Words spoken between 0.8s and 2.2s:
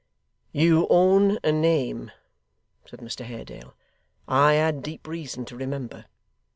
own a name,'